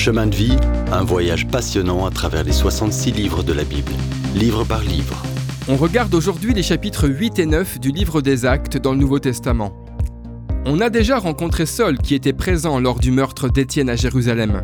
Chemin 0.00 0.28
de 0.28 0.34
vie, 0.34 0.56
un 0.92 1.04
voyage 1.04 1.46
passionnant 1.46 2.06
à 2.06 2.10
travers 2.10 2.42
les 2.42 2.52
66 2.52 3.12
livres 3.12 3.42
de 3.42 3.52
la 3.52 3.64
Bible, 3.64 3.92
livre 4.34 4.64
par 4.64 4.80
livre. 4.80 5.22
On 5.68 5.76
regarde 5.76 6.14
aujourd'hui 6.14 6.54
les 6.54 6.62
chapitres 6.62 7.06
8 7.06 7.38
et 7.38 7.44
9 7.44 7.78
du 7.80 7.90
livre 7.90 8.22
des 8.22 8.46
Actes 8.46 8.78
dans 8.78 8.92
le 8.92 8.96
Nouveau 8.96 9.18
Testament. 9.18 9.74
On 10.64 10.80
a 10.80 10.88
déjà 10.88 11.18
rencontré 11.18 11.66
Saul 11.66 11.98
qui 11.98 12.14
était 12.14 12.32
présent 12.32 12.80
lors 12.80 12.98
du 12.98 13.10
meurtre 13.10 13.50
d'Étienne 13.50 13.90
à 13.90 13.96
Jérusalem. 13.96 14.62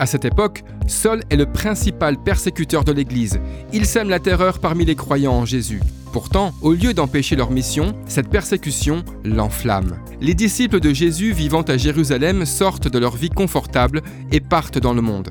À 0.00 0.06
cette 0.06 0.24
époque, 0.24 0.64
Saul 0.88 1.20
est 1.30 1.36
le 1.36 1.46
principal 1.46 2.20
persécuteur 2.20 2.82
de 2.82 2.90
l'Église. 2.90 3.38
Il 3.72 3.86
sème 3.86 4.10
la 4.10 4.18
terreur 4.18 4.58
parmi 4.58 4.84
les 4.84 4.96
croyants 4.96 5.34
en 5.34 5.44
Jésus. 5.44 5.80
Pourtant, 6.12 6.52
au 6.60 6.74
lieu 6.74 6.92
d'empêcher 6.92 7.36
leur 7.36 7.50
mission, 7.50 7.94
cette 8.06 8.28
persécution 8.28 9.02
l'enflamme. 9.24 9.96
Les 10.20 10.34
disciples 10.34 10.78
de 10.78 10.92
Jésus 10.92 11.32
vivant 11.32 11.62
à 11.62 11.78
Jérusalem 11.78 12.44
sortent 12.44 12.88
de 12.88 12.98
leur 12.98 13.16
vie 13.16 13.30
confortable 13.30 14.02
et 14.30 14.40
partent 14.40 14.78
dans 14.78 14.92
le 14.92 15.00
monde. 15.00 15.30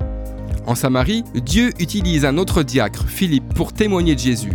En 0.65 0.73
Samarie, 0.73 1.23
Dieu 1.35 1.69
utilise 1.79 2.25
un 2.25 2.39
autre 2.39 2.63
diacre, 2.63 3.05
Philippe, 3.07 3.53
pour 3.53 3.73
témoigner 3.73 4.15
de 4.15 4.19
Jésus. 4.19 4.53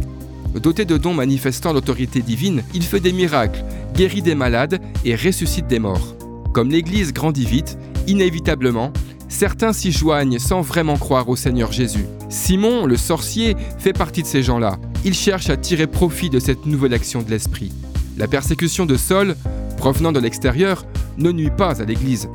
Doté 0.61 0.85
de 0.85 0.97
dons 0.97 1.15
manifestant 1.15 1.73
l'autorité 1.73 2.23
divine, 2.23 2.65
il 2.75 2.83
fait 2.83 3.01
des 3.01 3.13
miracles, 3.13 3.63
guérit 3.95 4.23
des 4.23 4.35
malades 4.35 4.81
et 5.05 5.15
ressuscite 5.15 5.69
des 5.69 5.79
morts. 5.79 6.17
Comme 6.53 6.71
l'Église 6.71 7.13
grandit 7.13 7.47
vite, 7.47 7.79
inévitablement, 8.09 8.93
certains 9.29 9.73
s'y 9.73 9.93
joignent 9.93 10.41
sans 10.41 10.61
vraiment 10.61 10.97
croire 10.97 11.29
au 11.29 11.37
Seigneur 11.37 11.71
Jésus. 11.71 12.07
Simon, 12.29 12.87
le 12.87 12.97
sorcier, 12.97 13.57
fait 13.79 13.93
partie 13.93 14.23
de 14.23 14.27
ces 14.27 14.43
gens-là 14.43 14.79
il 15.05 15.15
cherche 15.15 15.51
à 15.51 15.57
tirer 15.57 15.87
profit 15.87 16.31
de 16.31 16.39
cette 16.39 16.67
nouvelle 16.67 16.95
action 16.95 17.23
de 17.23 17.31
l'esprit. 17.31 17.73
La 18.17 18.29
persécution 18.29 18.87
de 18.87 18.97
Saul, 18.97 19.37
provenant 19.77 20.13
de 20.13 20.21
l'extérieur, 20.21 20.85
ne 21.19 21.33
nuit 21.33 21.51
pas 21.51 21.81
à 21.81 21.85
l'Église. 21.85 22.29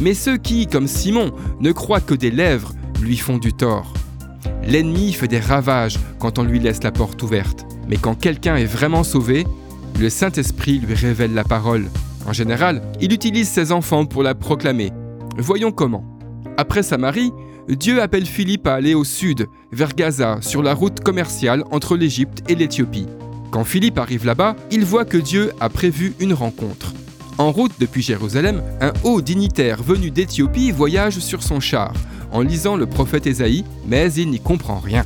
Mais 0.00 0.14
ceux 0.14 0.36
qui, 0.36 0.66
comme 0.66 0.86
Simon, 0.86 1.32
ne 1.60 1.72
croient 1.72 2.00
que 2.00 2.14
des 2.14 2.30
lèvres, 2.30 2.72
lui 3.00 3.16
font 3.16 3.38
du 3.38 3.52
tort. 3.52 3.92
L'ennemi 4.66 5.12
fait 5.12 5.28
des 5.28 5.40
ravages 5.40 5.98
quand 6.18 6.38
on 6.38 6.42
lui 6.42 6.58
laisse 6.58 6.82
la 6.82 6.92
porte 6.92 7.22
ouverte. 7.22 7.66
Mais 7.88 7.96
quand 7.96 8.14
quelqu'un 8.14 8.56
est 8.56 8.64
vraiment 8.64 9.04
sauvé, 9.04 9.46
le 9.98 10.10
Saint-Esprit 10.10 10.78
lui 10.78 10.94
révèle 10.94 11.34
la 11.34 11.44
parole. 11.44 11.86
En 12.26 12.32
général, 12.32 12.82
il 13.00 13.12
utilise 13.12 13.48
ses 13.48 13.72
enfants 13.72 14.04
pour 14.04 14.22
la 14.22 14.34
proclamer. 14.34 14.90
Voyons 15.38 15.72
comment. 15.72 16.04
Après 16.56 16.82
Samarie, 16.82 17.32
Dieu 17.74 18.00
appelle 18.00 18.26
Philippe 18.26 18.66
à 18.68 18.74
aller 18.74 18.94
au 18.94 19.02
sud, 19.02 19.48
vers 19.72 19.94
Gaza, 19.94 20.38
sur 20.40 20.62
la 20.62 20.72
route 20.72 21.00
commerciale 21.00 21.64
entre 21.72 21.96
l'Égypte 21.96 22.48
et 22.48 22.54
l'Éthiopie. 22.54 23.06
Quand 23.50 23.64
Philippe 23.64 23.98
arrive 23.98 24.24
là-bas, 24.24 24.54
il 24.70 24.84
voit 24.84 25.04
que 25.04 25.16
Dieu 25.16 25.52
a 25.60 25.68
prévu 25.68 26.14
une 26.20 26.32
rencontre. 26.32 26.92
En 27.38 27.50
route 27.50 27.72
depuis 27.80 28.02
Jérusalem, 28.02 28.62
un 28.80 28.92
haut 29.02 29.20
dignitaire 29.20 29.82
venu 29.82 30.10
d'Éthiopie 30.10 30.70
voyage 30.70 31.18
sur 31.18 31.42
son 31.42 31.58
char, 31.58 31.92
en 32.32 32.40
lisant 32.40 32.76
le 32.76 32.86
prophète 32.86 33.26
Ésaïe, 33.26 33.64
mais 33.86 34.12
il 34.12 34.30
n'y 34.30 34.40
comprend 34.40 34.78
rien. 34.78 35.04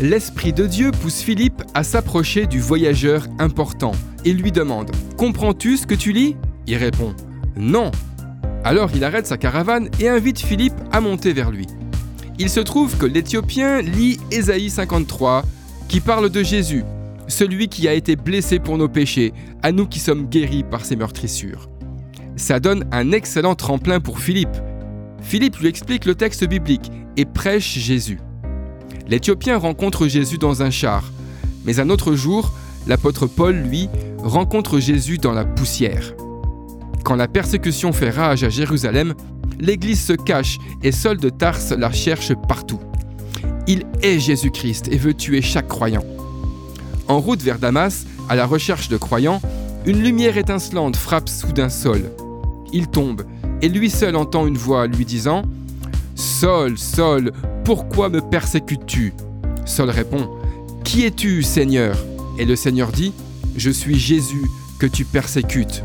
L'Esprit 0.00 0.52
de 0.52 0.66
Dieu 0.66 0.90
pousse 0.90 1.20
Philippe 1.20 1.62
à 1.72 1.82
s'approcher 1.82 2.46
du 2.46 2.60
voyageur 2.60 3.26
important 3.38 3.92
et 4.24 4.32
lui 4.32 4.52
demande⁇ 4.52 4.90
Comprends-tu 5.16 5.76
ce 5.76 5.86
que 5.86 5.94
tu 5.94 6.12
lis?⁇ 6.12 6.30
Il 6.66 6.76
répond⁇ 6.76 7.10
Non, 7.56 7.90
alors 8.64 8.90
il 8.94 9.04
arrête 9.04 9.26
sa 9.26 9.36
caravane 9.36 9.88
et 10.00 10.08
invite 10.08 10.40
Philippe 10.40 10.74
à 10.90 11.00
monter 11.00 11.32
vers 11.32 11.50
lui. 11.50 11.66
Il 12.38 12.48
se 12.48 12.60
trouve 12.60 12.96
que 12.96 13.06
l'Éthiopien 13.06 13.82
lit 13.82 14.18
Ésaïe 14.32 14.70
53, 14.70 15.44
qui 15.86 16.00
parle 16.00 16.30
de 16.30 16.42
Jésus, 16.42 16.82
celui 17.28 17.68
qui 17.68 17.86
a 17.86 17.94
été 17.94 18.16
blessé 18.16 18.58
pour 18.58 18.76
nos 18.76 18.88
péchés, 18.88 19.32
à 19.62 19.70
nous 19.70 19.86
qui 19.86 20.00
sommes 20.00 20.26
guéris 20.26 20.64
par 20.64 20.84
ses 20.84 20.96
meurtrissures. 20.96 21.68
Ça 22.36 22.58
donne 22.58 22.86
un 22.90 23.12
excellent 23.12 23.54
tremplin 23.54 24.00
pour 24.00 24.18
Philippe. 24.18 24.56
Philippe 25.20 25.58
lui 25.58 25.68
explique 25.68 26.06
le 26.06 26.16
texte 26.16 26.44
biblique 26.44 26.90
et 27.16 27.24
prêche 27.24 27.78
Jésus. 27.78 28.18
L'Éthiopien 29.06 29.58
rencontre 29.58 30.08
Jésus 30.08 30.38
dans 30.38 30.62
un 30.62 30.70
char, 30.70 31.12
mais 31.64 31.78
un 31.78 31.90
autre 31.90 32.14
jour, 32.14 32.52
l'apôtre 32.88 33.26
Paul, 33.26 33.54
lui, 33.54 33.88
rencontre 34.18 34.80
Jésus 34.80 35.18
dans 35.18 35.32
la 35.32 35.44
poussière. 35.44 36.14
Quand 37.04 37.16
la 37.16 37.28
persécution 37.28 37.92
fait 37.92 38.08
rage 38.08 38.44
à 38.44 38.48
Jérusalem, 38.48 39.12
l'Église 39.60 40.02
se 40.02 40.14
cache 40.14 40.58
et 40.82 40.90
Saul 40.90 41.18
de 41.18 41.28
Tarse 41.28 41.72
la 41.72 41.92
cherche 41.92 42.32
partout. 42.48 42.80
Il 43.66 43.84
est 44.02 44.18
Jésus-Christ 44.18 44.88
et 44.90 44.96
veut 44.96 45.12
tuer 45.12 45.42
chaque 45.42 45.68
croyant. 45.68 46.02
En 47.06 47.20
route 47.20 47.42
vers 47.42 47.58
Damas, 47.58 48.06
à 48.30 48.36
la 48.36 48.46
recherche 48.46 48.88
de 48.88 48.96
croyants, 48.96 49.42
une 49.84 50.02
lumière 50.02 50.38
étincelante 50.38 50.96
frappe 50.96 51.28
soudain 51.28 51.68
Saul. 51.68 52.10
Il 52.72 52.86
tombe 52.88 53.22
et 53.60 53.68
lui 53.68 53.90
seul 53.90 54.16
entend 54.16 54.46
une 54.46 54.56
voix 54.56 54.86
lui 54.86 55.04
disant⁇ 55.04 55.42
Saul, 56.14 56.78
Saul, 56.78 57.32
pourquoi 57.66 58.08
me 58.08 58.22
persécutes-tu?⁇ 58.22 59.12
Saul 59.66 59.90
répond⁇ 59.90 60.30
Qui 60.84 61.04
es-tu, 61.04 61.42
Seigneur?⁇ 61.42 61.96
Et 62.38 62.46
le 62.46 62.56
Seigneur 62.56 62.92
dit⁇ 62.92 63.10
Je 63.56 63.70
suis 63.70 63.98
Jésus 63.98 64.46
que 64.78 64.86
tu 64.86 65.04
persécutes. 65.04 65.84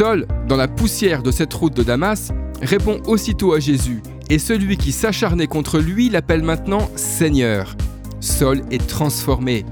Saul, 0.00 0.26
dans 0.48 0.56
la 0.56 0.66
poussière 0.66 1.22
de 1.22 1.30
cette 1.30 1.52
route 1.52 1.76
de 1.76 1.82
Damas, 1.82 2.32
répond 2.62 3.02
aussitôt 3.06 3.52
à 3.52 3.60
Jésus, 3.60 4.00
et 4.30 4.38
celui 4.38 4.78
qui 4.78 4.92
s'acharnait 4.92 5.46
contre 5.46 5.78
lui 5.78 6.08
l'appelle 6.08 6.42
maintenant 6.42 6.88
Seigneur. 6.96 7.76
Saul 8.18 8.62
est 8.70 8.86
transformé. 8.86 9.66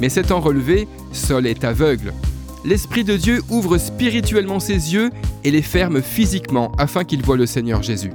Mais 0.00 0.08
s'étant 0.08 0.40
relevé, 0.40 0.88
Saul 1.12 1.46
est 1.46 1.62
aveugle. 1.62 2.14
L'Esprit 2.64 3.04
de 3.04 3.18
Dieu 3.18 3.42
ouvre 3.50 3.76
spirituellement 3.76 4.60
ses 4.60 4.94
yeux 4.94 5.10
et 5.44 5.50
les 5.50 5.60
ferme 5.60 6.00
physiquement 6.00 6.72
afin 6.78 7.04
qu'il 7.04 7.22
voie 7.22 7.36
le 7.36 7.44
Seigneur 7.44 7.82
Jésus. 7.82 8.14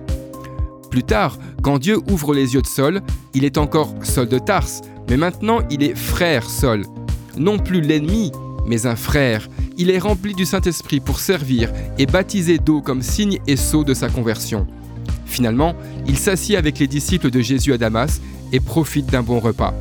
Plus 0.89 1.03
tard, 1.03 1.37
quand 1.61 1.77
Dieu 1.77 1.99
ouvre 2.09 2.33
les 2.33 2.55
yeux 2.55 2.63
de 2.63 2.67
Saul, 2.67 3.01
il 3.35 3.45
est 3.45 3.59
encore 3.59 3.93
Saul 4.01 4.29
de 4.29 4.39
Tarse, 4.39 4.81
mais 5.07 5.17
maintenant 5.17 5.59
il 5.69 5.83
est 5.83 5.95
frère 5.95 6.49
Saul. 6.49 6.85
Non 7.37 7.59
plus 7.59 7.81
l'ennemi, 7.81 8.31
mais 8.65 8.87
un 8.87 8.95
frère, 8.95 9.47
il 9.79 9.89
est 9.89 9.97
rempli 9.97 10.33
du 10.33 10.45
Saint-Esprit 10.45 10.99
pour 10.99 11.21
servir 11.21 11.71
et 11.97 12.05
baptiser 12.05 12.59
d'eau 12.59 12.81
comme 12.81 13.01
signe 13.01 13.39
et 13.47 13.55
sceau 13.55 13.85
de 13.85 13.93
sa 13.93 14.09
conversion. 14.09 14.67
Finalement, 15.25 15.73
il 16.05 16.17
s'assied 16.17 16.57
avec 16.57 16.79
les 16.79 16.87
disciples 16.87 17.31
de 17.31 17.39
Jésus 17.39 17.71
à 17.71 17.77
Damas 17.77 18.19
et 18.51 18.59
profite 18.59 19.05
d'un 19.05 19.23
bon 19.23 19.39
repas. 19.39 19.73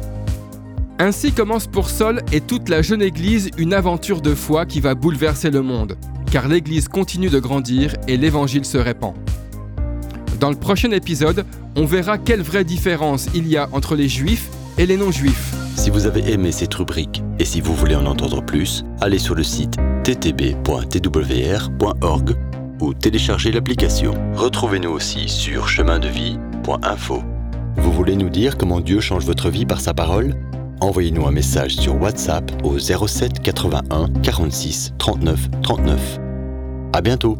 Ainsi 1.00 1.32
commence 1.32 1.66
pour 1.66 1.90
Saul 1.90 2.22
et 2.32 2.40
toute 2.40 2.68
la 2.68 2.80
jeune 2.80 3.02
Église 3.02 3.50
une 3.58 3.74
aventure 3.74 4.20
de 4.20 4.36
foi 4.36 4.66
qui 4.66 4.80
va 4.80 4.94
bouleverser 4.94 5.50
le 5.50 5.62
monde, 5.62 5.96
car 6.30 6.46
l'Église 6.46 6.86
continue 6.86 7.28
de 7.28 7.40
grandir 7.40 7.94
et 8.06 8.16
l'Évangile 8.16 8.64
se 8.64 8.78
répand. 8.78 9.14
Dans 10.38 10.50
le 10.50 10.56
prochain 10.56 10.92
épisode, 10.92 11.44
on 11.74 11.86
verra 11.86 12.18
quelle 12.18 12.42
vraie 12.42 12.64
différence 12.64 13.26
il 13.34 13.48
y 13.48 13.56
a 13.56 13.68
entre 13.72 13.96
les 13.96 14.08
Juifs 14.08 14.48
et 14.76 14.86
les 14.86 14.96
non-Juifs. 14.96 15.57
Si 15.78 15.90
vous 15.90 16.06
avez 16.06 16.32
aimé 16.32 16.50
cette 16.50 16.74
rubrique 16.74 17.22
et 17.38 17.44
si 17.44 17.60
vous 17.60 17.72
voulez 17.72 17.94
en 17.94 18.04
entendre 18.06 18.42
plus, 18.42 18.84
allez 19.00 19.20
sur 19.20 19.36
le 19.36 19.44
site 19.44 19.76
ttb.twr.org 20.02 20.56
ou 22.80 22.94
téléchargez 22.94 23.52
l'application. 23.52 24.12
Retrouvez-nous 24.34 24.90
aussi 24.90 25.28
sur 25.28 25.68
chemindevie.info. 25.68 27.22
Vous 27.76 27.92
voulez 27.92 28.16
nous 28.16 28.28
dire 28.28 28.58
comment 28.58 28.80
Dieu 28.80 28.98
change 28.98 29.24
votre 29.24 29.50
vie 29.50 29.66
par 29.66 29.80
sa 29.80 29.94
parole? 29.94 30.34
Envoyez-nous 30.80 31.28
un 31.28 31.32
message 31.32 31.76
sur 31.76 31.94
WhatsApp 32.02 32.50
au 32.64 32.76
07 32.80 33.40
81 33.40 34.08
46 34.24 34.94
39 34.98 35.48
39. 35.62 36.18
À 36.92 37.00
bientôt 37.00 37.38